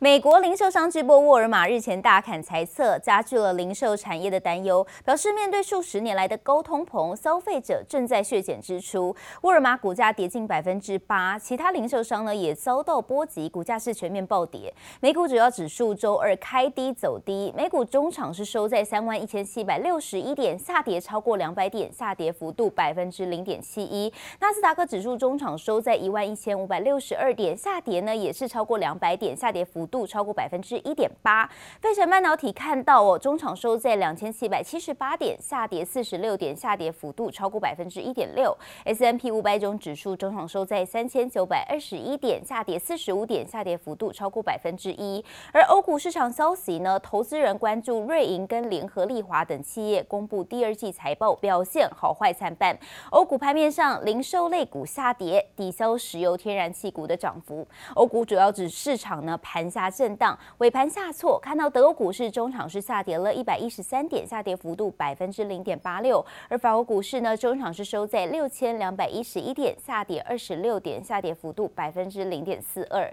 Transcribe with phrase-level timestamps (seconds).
[0.00, 9.16] 美国零售商巨擘沃尔玛日前大砍财测，加剧了零售产业的担忧，表示面对数十年来的高通膨，消费者正在削减支出。
[9.42, 14.72] 沃尔玛股价跌近百分之八，其他零售商呢也遭到波及，股价是全面暴跌。
[15.00, 24.12] 美股主要指数周二开低走低，美股中场是收在三万一千七百六十一点，下跌超过两百点，下跌幅度百分之零点七一。
[24.38, 31.50] 纳斯达克指数中场收在一万一千五百六十二点，下跌呢也是超过两百点，下跌幅度超过百分之一点八，
[31.80, 38.56] 费城半导体看到哦，中场收在两千七百七十八点，下跌四十六点，下跌幅度超过百分之一点六。
[38.84, 45.22] S M P 五百种指数中场收在三千九百二十一点，下跌四十五点，下跌幅度超过百分之一。
[45.52, 52.78] 而欧股市场消息呢，投资人关注瑞银跟联合利华等企业公布第二季财报表现好坏参半。
[53.10, 57.66] 欧股盘面上，零售类股下跌，抵消石油天然气股的涨幅。
[57.94, 60.36] 欧股主要指市场呢盘下震荡。
[60.58, 73.08] 尾盘下挫，看到德国股市中场是下跌了一百一十三点，下跌幅度百分之零点八六；而法国股市呢，中场是收在六千两百一十一点，下跌二十六点，下跌幅度百分之零点四二。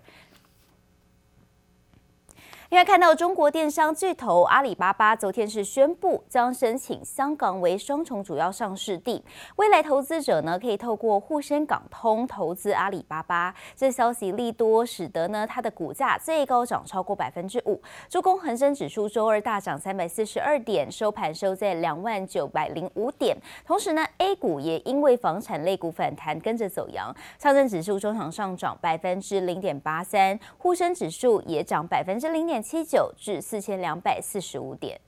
[2.71, 9.23] 另外，看到中国电商巨头阿里巴巴昨天是宣布将申请香港为双重主要上市地，
[9.57, 13.53] 未来投资者呢可以透过沪深港通投资阿里巴巴。
[13.75, 23.37] 这消息利多，使得呢它的股价最高涨超过百分之五，助攻恒生指数周二大涨三百四十二点，收盘收在两万九百零五点。
[23.63, 32.54] 同时呢，A 股也因为房产类股反弹跟着走扬，上证指数中场上涨百分之零点八三，沪深指数也涨百分之零点。
[32.61, 34.99] 七九至四千两百四十五点。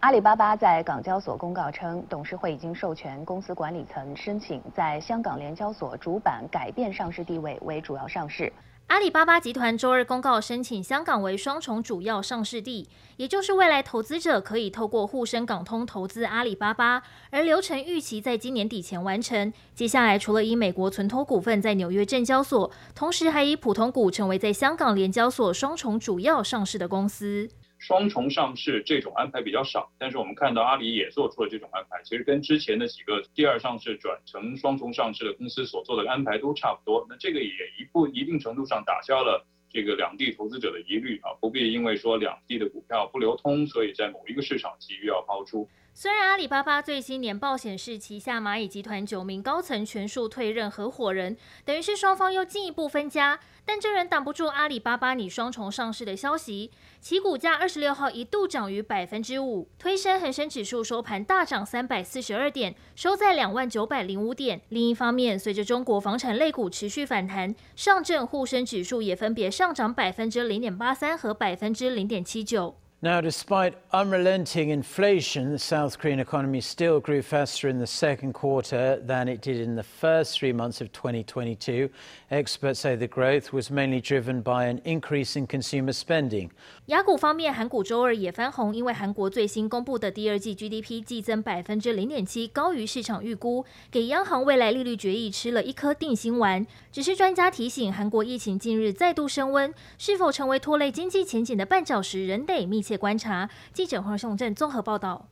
[0.00, 8.52] 阿里巴巴在港交所公告称，董事会已经授权公司管理层申请在香港联交所主板改变上市地位为主要上市。
[8.88, 19.50] 阿里巴巴集团周二公告申请香港为双重主要上市地，也就是未来投资者可以透过沪深港通投资阿里巴巴，而流程预期在今年底前完成。
[19.74, 27.48] 接下来，除了以美国存托股份在纽约证交所，同时还以普通股成为在香港联交所双重主要上市的公司。
[27.82, 37.04] 双重上市这种安排比较少，但是我们看到阿里也做出了这种安排，其实跟之前的几个第二上市转成双重上市的公司所做的安排都差不多。
[37.08, 45.68] 那这个也一步一定程度上打消了这个两地投资者的疑虑啊，不必因为说两地的股票不流通，所以在某一个市场急于要抛出。
[45.94, 51.36] 虽然阿里巴巴最新年报显示旗下蚂蚁集团九名高层全数退任合伙人，
[51.66, 56.70] 等于是双方又进一步分家，但这仍挡不住阿里巴巴拟双重上市的消息。
[57.02, 64.62] 其股价二十六号一度涨逾百分之五，推升恒生指数收盘大涨三百四十二点，收在两万九百零五点。
[64.70, 72.81] 另一方面，随着中国房产类股持续反弹，上证沪深指数也分别上涨百分之零点八三和百分之零点七九。
[73.01, 79.27] Now, despite unrelenting inflation, the South Korean economy still grew faster in the second quarter than
[79.27, 81.91] it did in the first three months of 2022.
[82.31, 86.49] Experts say the growth was mainly driven by an increase in consumer spending.
[86.87, 96.65] 亚股方面，韩股周二也翻红，因为韩国最新公布的第二季 GDP 季增百分之零点七，高于市场预估，给央行未来利率决议吃了一颗定心丸。
[96.91, 102.87] 只是专家提醒，韩国疫情近日再度升温，是否成为拖累经济前景的绊脚石，仍得密切。
[102.96, 105.28] 观察记者黄雄镇综合报道。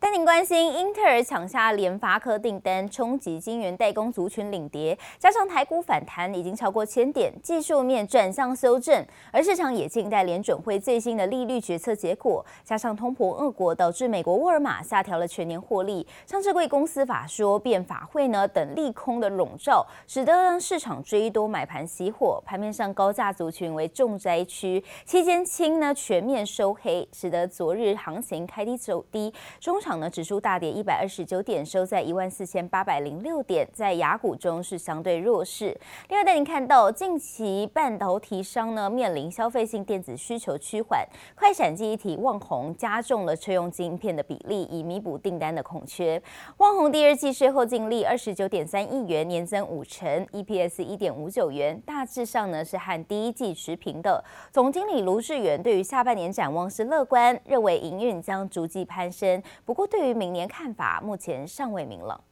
[0.00, 29.30] 带您关心，英特尔抢下联发科订单，冲击晶圆代工族群领跌，加上台股反弹已经超过千点，技术面转向修正，而市场也静待联准会最新的利率决策结果，加上通膨恶果，导致美国沃尔玛下调了全年获利，上市柜公司法说变法会呢等利空的笼罩，使得让市场追多买盘熄火，盘面上高价族群为重灾区，期间轻呢全面收黑，使得昨日行情开低走低，
[29.60, 29.89] 中场。
[29.98, 35.76] 呢，指数大跌一百二十九点，收在一万四千八百零六点，在雅股中是相对弱势。
[36.08, 41.04] 另外，带您看到近期半导体商呢面临消费性电子需求趋缓，
[41.34, 46.22] 快闪记忆体旺宏加重了车用晶片的比例，以弥补订单的空缺。
[46.58, 54.22] 旺宏第二季税后净利二十九点三亿元，年增五成，EPS 一点五九元，大致上呢是和第一季持平的。
[54.52, 59.42] 总经理卢志远对于下半年展望是乐观，认为营运将逐季攀升。
[59.64, 62.22] 不过，对于明年看法，目前尚未明朗。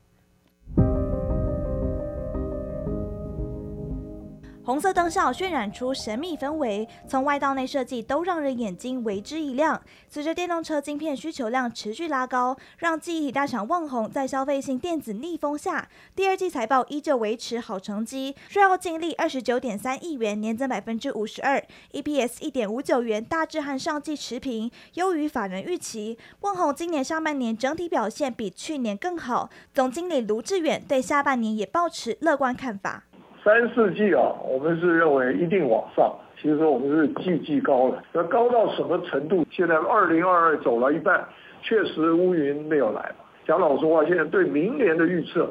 [4.69, 9.81] 红色灯效渲染出神秘氛围，从外到内设计都让人眼睛为之一亮。
[10.11, 26.19] 随着电动车晶片需求量持续拉高，让记忆体大厂旺宏在消费性电子逆风下，第二季财报依旧维持好成绩，税后净利二十九点三亿元，年增百分之五十二，EPS 一点五九元，大致和上季持平，优于法人预期。
[26.43, 33.05] 旺宏今年上半年整体表现比去年更好，总经理卢志远对下半年也抱持乐观看法。
[33.49, 36.15] 三四季啊，我们是认为一定往上。
[36.37, 39.43] 其实我们是季季高了，那高到什么程度？
[39.51, 41.27] 现在二零二二走了一半，
[41.63, 43.11] 确实乌云没有来。
[43.47, 45.49] 讲老实话，现在对明年的预测，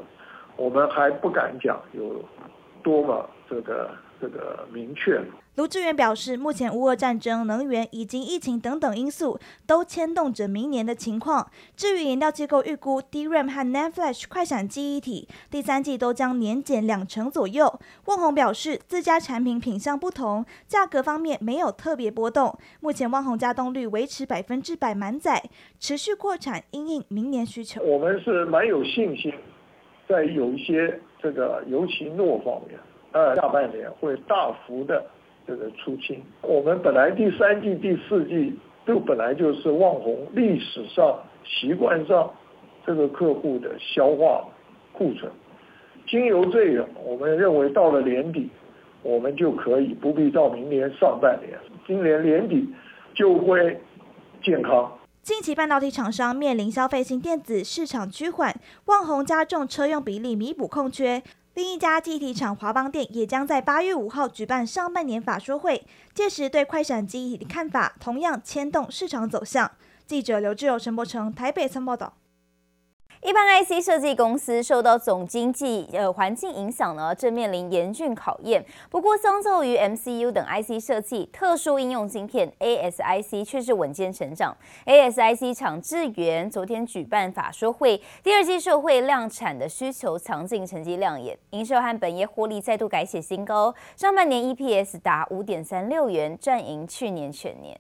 [0.58, 2.24] 我们还不敢讲有
[2.84, 5.22] 多么这个这个明确。
[5.56, 11.50] 卢志远表示，目前乌俄战争、能源以及疫情等等因素都牵动着明年的情况。
[11.76, 17.80] 至于研调机构预估，DRAM 和 NAND Flash 快闪记忆体第三季都将年减两成左右。
[18.06, 22.56] 旺宏表示，自家产品品相不同，价格方面没有特别波动。
[22.80, 25.42] 目前旺宏加动率维持百分之百满载，
[25.80, 27.82] 持续扩产，应应明年需求。
[27.82, 29.34] 我们是蛮有信心，
[30.08, 32.80] 在有一些这个尤其诺方面，
[33.12, 35.06] 呃，下半年会大幅的。
[35.50, 38.54] 这个出清，我们本来第三季、第四季
[38.86, 42.30] 都本来就是旺宏历史上习惯上
[42.86, 44.44] 这个客户的消化
[44.92, 45.32] 库存，
[46.06, 48.50] 经由这个，我们认为到了年底，
[49.04, 51.58] 我们就可以不必到明年上半年，
[51.88, 52.68] 今年年底
[53.16, 53.80] 就会
[54.44, 54.92] 健康。
[55.22, 58.54] 近期半导体厂商面临消费性电子市场趋缓，
[58.88, 61.24] 旺宏加重车用比例弥补空缺。
[61.58, 69.72] 另一家记忆体厂华邦电也将在八月五号举办上半年法说会，届时对快闪记忆体的看法同样牵动市场走向。
[70.06, 72.14] 记者刘志友、陈柏成台北参报道。
[73.24, 78.64] 一般 IC 设计公司受到总经济呃环境影响呢，正面临严峻考验。
[78.90, 84.56] 不过，相较于 MCU 等 IC 设计，特殊应用晶片 ASIC 却是稳健成长。
[84.86, 97.78] ASIC 厂智原昨天举办法说会，第二季社会量产的需求强劲，成绩亮眼，营收和本业获利再度改写新高，上半年 EPS 达五点三六元，赚赢去年全年。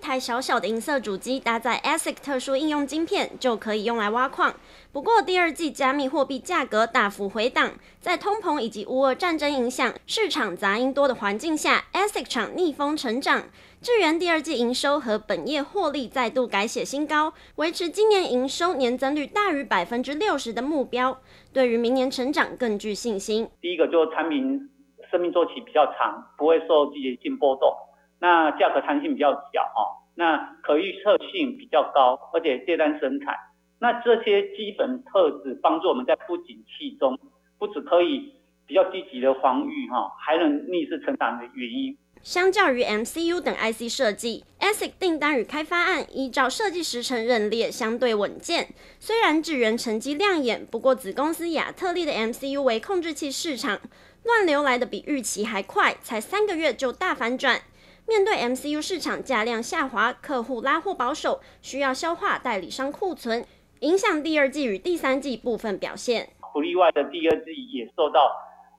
[0.00, 4.54] 台小小的银色主机搭载 ASIC 特殊应用晶片，就可以用来挖矿。
[4.90, 13.44] 不过，第二季加密货币价格大幅回档，在通膨以及乌俄战争影响、市场杂音多的环境下，ASIC 厂逆风成长。
[13.80, 21.18] 智原第二季营收和本业获利再度改写新高，维持今年营收年增率大于百分之六十的目标。
[21.52, 23.48] 对于明年成长更具信心。
[23.60, 24.68] 第一个就是产品
[25.10, 27.72] 生命周期比较长，不会受季节性波动。
[28.20, 33.34] 那价格弹性比较小哈，那可预测性比较高，而且接单生产，
[33.78, 37.18] 那这些基本特质帮助我们在不景气中，
[37.58, 38.34] 不只可以
[38.66, 41.96] 比较积极的防御哈，还能逆势成长的原因。
[42.22, 48.68] 相较于 MCU 等 IC 设计，ASIC 订单与开发案依照设计时程认列相对稳健。
[48.98, 53.80] 虽然智源成绩亮眼，不过子公司亚特力的 MCU 微控制器市场
[54.24, 57.62] 乱流来的比预期还快，才三个月就大反转。
[58.08, 63.44] 面对 MCU 市场价量下滑，客户拉货保守，需要消化代理商库存，
[63.80, 66.30] 影响第二季与第三季部分表现。
[66.52, 68.32] 不例外的第二季也受到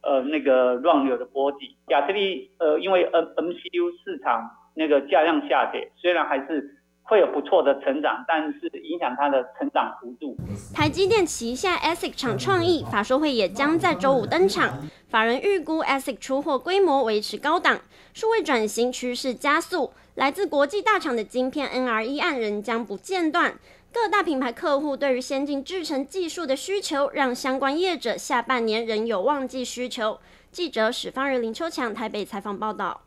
[0.04, 1.76] 呃那个乱流的波及。
[1.88, 6.78] 亚特力呃因为 M MCU 市场那个价量下跌，虽然还是。
[7.12, 10.34] 会有不错的成长，但是影响它的成长幅度。
[10.74, 14.88] 台积电旗下 ASIC 厂创意法说会也将在周五登场。
[15.10, 17.82] 法人预估 ASIC 出货规模维持高档，
[18.14, 23.56] 数位转型趋势加速，来自国际大厂的晶片 NRE 案仍将不间断。
[23.92, 30.18] 各大品牌客户对于先进制程技术的需求，让相关业者下半年仍有旺季需求。
[30.50, 33.02] 记者史方人林秋强台北采访报道。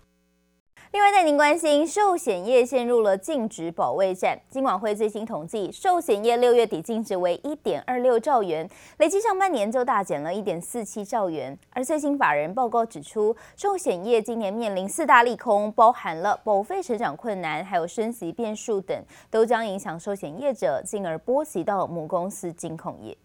[0.95, 4.41] 另外带您关心，寿险业陷入了净值保卫战。
[4.49, 11.59] 金管会最新统计，寿险业六月底净值为一点二六兆元，累计上半年就大减了一点四七兆元。
[11.71, 18.97] 而最新法人报告指出，寿险业今年面临四大利空，包含了保费成长困难，还有升息变数等，
[19.29, 23.19] 都将影响寿险业者，进而波及到母公司金控业。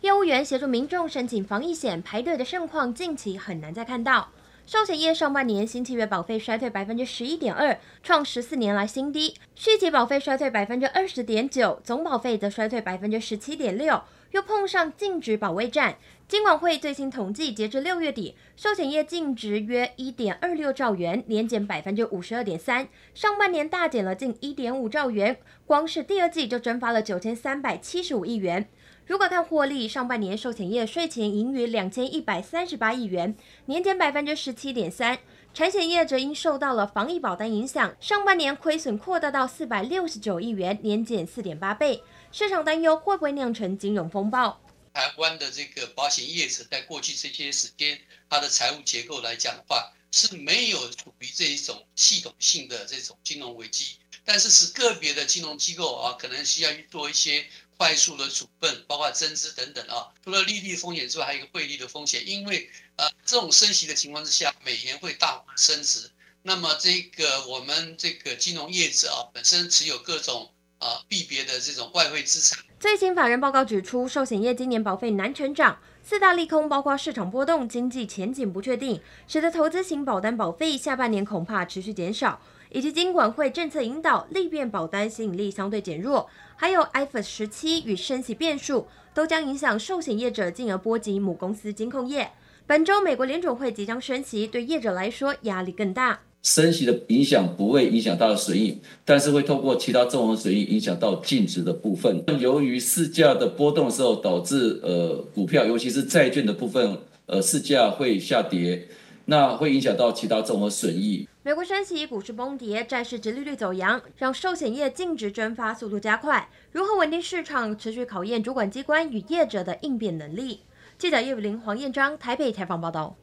[0.00, 4.26] 业务员协助民众申请防疫险排队的盛况，近期很难再看到。
[4.64, 15.96] 寿险业上半年新契约保费衰退百分之十一点二，创十四年来新低；续期保费衰退百分之二十点九，总保费则衰退百分之十七点六，又碰上净值保卫战。
[16.28, 28.68] 金管会最新统计，截至六月底，寿险业净值约一点二六兆元，年减百分之五十二点三，上半年大减了近一点五兆元，光是第二季就蒸发了九千三百七十五亿元。
[29.12, 35.18] 如果看获利，上半年寿险业税前盈余两千一百三十八亿元，年减百分之十七点三。
[35.52, 42.02] 产险业则因受到了防疫保单影响，上半年亏损扩大到四百六十九亿元，年减四点八倍。
[42.32, 44.58] 市场担忧会不会酿成金融风暴？
[44.94, 48.00] 台湾的这个保险业者在过去这些时间，
[48.30, 57.44] 它的财务结构来讲的话，是没有处于这一种系统性的这种金融危机，但是是个别的金融机构啊，可能需要去做一些。
[57.82, 62.22] 快速的处分，包括增资等等啊，除了利率风险之外，还有一个汇率的风险。
[62.24, 66.08] 因为呃，这种升息的情况之下，美元会大幅升值。
[66.42, 72.56] 那么这个我们这个金融业者啊，本身持有各种啊币别的这种外汇资产。
[72.78, 82.40] 最新法人报告指出，寿险业今年保费难成长，四大利空包括市场波动、经济前景不确定，使得投资型保单保费下半年恐怕持续减少。
[82.74, 86.30] 以及金管会政策引导，利变保单吸引力相对减弱，
[86.62, 92.30] 还有 IFRS 十七与升息变数，都将影响寿险业者，进而波及母公司金控业。
[92.68, 96.20] 本周美国联准会即将升息，对业者来说压力更大。
[96.40, 102.24] 升息的影响不会影响到损益，但是会透过其他综合损益影响到净值的部分。
[102.38, 108.86] 由于市价的波动的时候，导致呃股票，尤其是债券的部分，呃市价会下跌。
[109.24, 111.26] 那会影响到其他综合损益。
[111.44, 116.48] 美国升息，股市崩跌，债市殖利率走扬，让寿险业净值蒸发速度加快。
[116.70, 120.60] 如何稳定市场，持续考验主管机关与业者的应变能力。
[120.96, 123.16] 记者叶伟玲、黄彦章台北采访报道。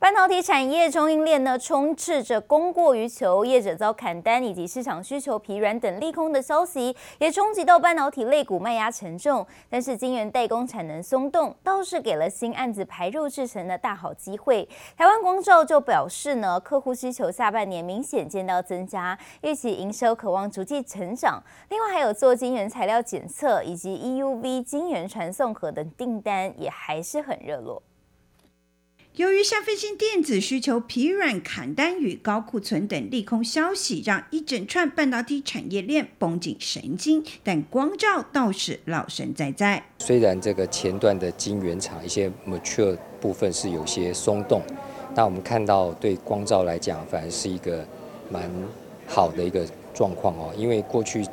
[0.00, 9.44] 半导体产业供应链呢，充斥着供过于求、业者遭砍单以及市场需求疲软等利空的消息，也冲击到半导体类股卖压沉重。
[9.68, 14.68] 但是晶圆代工产能松动，倒是给了新案子排入制程的大好机会。
[14.96, 21.42] 台湾光罩就表示呢，客户需求下半年明显见到增加，预期营收可望逐季成长。
[21.70, 27.82] 另外还有做晶圆材料检测以及 EUV 晶圆传送盒等订单也还是很热络。
[29.18, 39.84] 由于消费性电子需求疲软、砍单与高库存等利空消息，让一整串半导体产业链绷紧神经，但光罩倒是老神在在。
[39.98, 44.62] 虽然这个前段的晶圆厂一些 mature 部分是有些松动，
[45.16, 47.84] 但我们看到对光罩来讲，反而是一个
[48.30, 48.48] 蛮
[49.08, 50.54] 好的一个状况哦。
[50.56, 51.26] 因为过去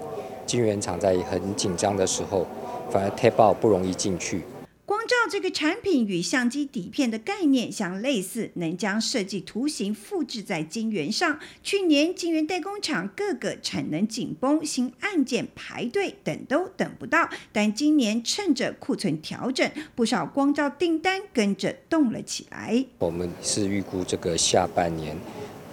[0.48, 2.48] 晶圆厂在很紧张的时候，
[2.90, 4.42] 反而 tape out 不容易进去。
[4.86, 11.40] 光罩这个产品与相机底片的概念相类似，能将设计图形复制在晶圆上。
[11.64, 17.28] 去年晶圆代工厂各个产能紧绷，新案件排队等都等不到。
[17.52, 22.86] 但今年趁着库存调整，不少光罩订单跟着动了起来。
[23.00, 25.18] 我们是预估这个下半年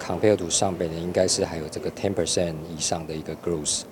[0.01, 3.83] ，compare to 上半年应该是还有这个 ten percent 以上的一个 growth。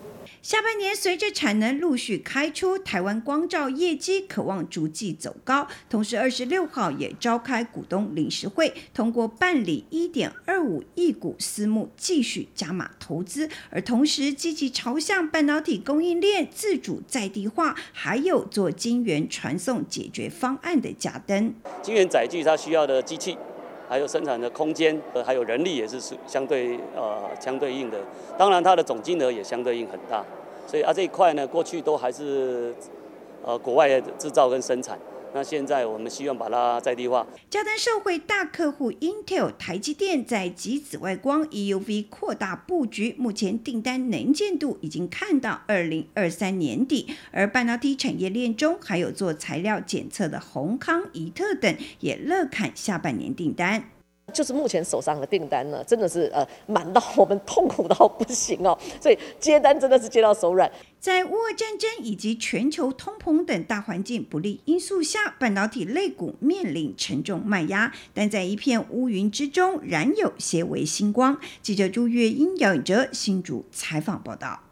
[0.42, 5.68] 下半年随着产能陆续开出，台湾光罩业绩可望逐季走高。
[5.90, 21.54] 同时，二十六号也召开股东临时会，通过办理一点二五亿股私募，继续加码投资，而同时积极朝向半导体供应链自主在地化，还有做晶圆传送解决方案的加登。
[21.82, 23.36] 晶圆载具它需要的机器。
[23.90, 27.98] 还有生产的空间，呃，还有人力也是是相对呃相对应的，
[28.38, 30.24] 当然它的总金额也相对应很大，
[30.64, 32.72] 所以啊这一块呢，过去都还是
[33.44, 34.96] 呃国外的制造跟生产。
[35.32, 37.26] 那现在我们希望把它在地化。
[37.48, 47.14] 加登社会大客户 Intel、台积电在极紫外光 EUV 扩大布局，目前订单能见度已经看到二零二三年底。
[47.30, 53.90] 而半导体产业链中还有做材料检测的宏康、仪特等，也乐看下半年订单。
[54.30, 60.70] 就是目前手上的订单呢，真的是呃满到我们痛苦到不行哦， 所以接单真的是接到手软。
[60.98, 71.38] 在乌俄战争以及全球通膨等大环境不利因素下，半导体类股面临沉重卖压，但在一片乌云之中，仍有些微星光。
[71.62, 74.69] 记者朱月英、姚颖哲新竹采访报道。